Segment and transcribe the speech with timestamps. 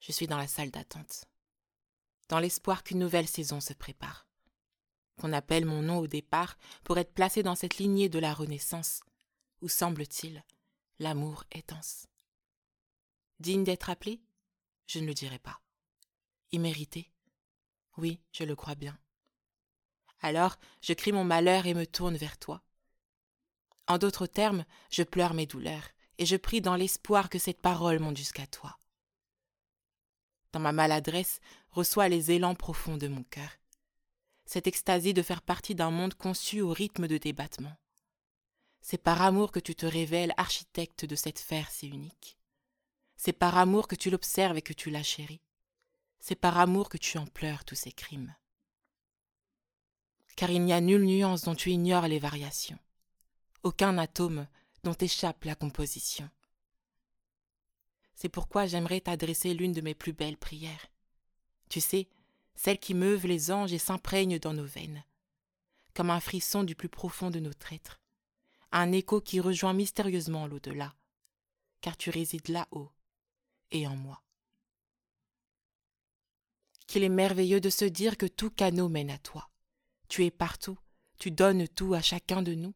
[0.00, 1.26] Je suis dans la salle d'attente,
[2.28, 4.26] dans l'espoir qu'une nouvelle saison se prépare,
[5.20, 9.00] qu'on appelle mon nom au départ pour être placé dans cette lignée de la Renaissance,
[9.60, 10.42] où semble-t-il,
[10.98, 12.06] l'amour est dense.
[13.40, 14.22] Digne d'être appelé?
[14.86, 15.60] Je ne le dirai pas.
[16.50, 17.10] Immérité?
[17.98, 18.98] Oui, je le crois bien.
[20.20, 22.62] Alors, je crie mon malheur et me tourne vers toi.
[23.86, 25.88] En d'autres termes, je pleure mes douleurs,
[26.18, 28.79] et je prie dans l'espoir que cette parole monte jusqu'à toi.
[30.52, 31.40] Dans ma maladresse,
[31.70, 33.50] reçois les élans profonds de mon cœur.
[34.46, 37.76] Cette extasie de faire partie d'un monde conçu au rythme de tes battements.
[38.80, 42.36] C'est par amour que tu te révèles architecte de cette sphère si unique.
[43.16, 45.42] C'est par amour que tu l'observes et que tu la chéris.
[46.18, 48.34] C'est par amour que tu en pleures tous ces crimes.
[50.36, 52.78] Car il n'y a nulle nuance dont tu ignores les variations,
[53.62, 54.46] aucun atome
[54.82, 56.28] dont échappe la composition.
[58.20, 60.90] C'est pourquoi j'aimerais t'adresser l'une de mes plus belles prières.
[61.70, 62.06] Tu sais,
[62.54, 65.02] celle qui meuve les anges et s'imprègne dans nos veines,
[65.94, 67.98] comme un frisson du plus profond de notre être,
[68.72, 70.94] un écho qui rejoint mystérieusement l'au-delà,
[71.80, 72.90] car tu résides là-haut
[73.70, 74.22] et en moi.
[76.88, 79.48] Qu'il est merveilleux de se dire que tout canot mène à toi.
[80.10, 80.78] Tu es partout,
[81.18, 82.74] tu donnes tout à chacun de nous,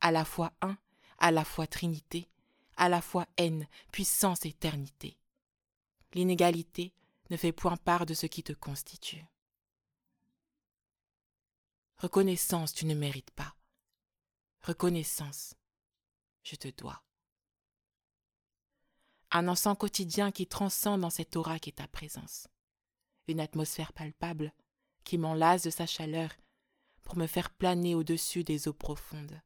[0.00, 0.78] à la fois un,
[1.18, 2.28] à la fois Trinité,
[2.80, 5.18] à la fois haine, puissance, éternité.
[6.14, 6.94] L'inégalité
[7.28, 9.24] ne fait point part de ce qui te constitue.
[11.98, 13.54] Reconnaissance, tu ne mérites pas.
[14.62, 15.54] Reconnaissance,
[16.42, 17.02] je te dois.
[19.30, 22.48] Un encens quotidien qui transcende dans cette aura qui est ta présence.
[23.28, 24.54] Une atmosphère palpable
[25.04, 26.30] qui m'enlace de sa chaleur
[27.02, 29.42] pour me faire planer au-dessus des eaux profondes.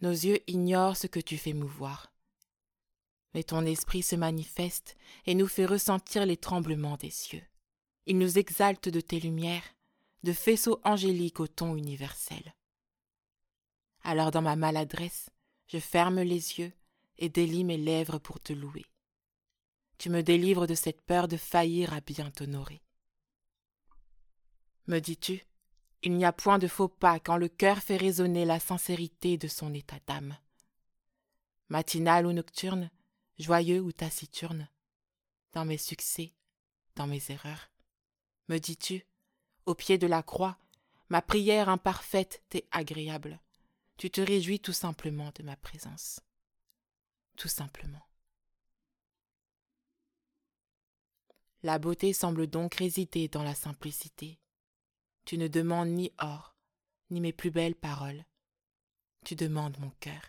[0.00, 2.12] Nos yeux ignorent ce que tu fais mouvoir.
[3.32, 7.42] Mais ton esprit se manifeste et nous fait ressentir les tremblements des cieux.
[8.06, 9.64] Il nous exalte de tes lumières,
[10.22, 12.54] de faisceaux angéliques au ton universel.
[14.02, 15.30] Alors dans ma maladresse,
[15.66, 16.72] je ferme les yeux
[17.18, 18.84] et délie mes lèvres pour te louer.
[19.98, 22.82] Tu me délivres de cette peur de faillir à bien t'honorer.
[24.86, 25.46] Me dis-tu,
[26.04, 29.48] il n'y a point de faux pas quand le cœur fait résonner la sincérité de
[29.48, 30.36] son état d'âme.
[31.70, 32.90] Matinal ou nocturne,
[33.38, 34.68] joyeux ou taciturne,
[35.54, 36.34] dans mes succès,
[36.94, 37.70] dans mes erreurs,
[38.48, 39.06] me dis-tu,
[39.64, 40.58] au pied de la croix,
[41.08, 43.40] ma prière imparfaite t'est agréable.
[43.96, 46.20] Tu te réjouis tout simplement de ma présence.
[47.36, 48.06] Tout simplement.
[51.62, 54.38] La beauté semble donc résider dans la simplicité.
[55.24, 56.54] Tu ne demandes ni or,
[57.10, 58.24] ni mes plus belles paroles.
[59.24, 60.20] Tu demandes mon cœur.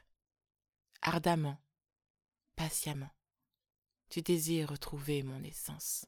[1.02, 1.58] Ardemment,
[2.56, 3.12] patiemment,
[4.10, 6.06] tu désires retrouver mon essence.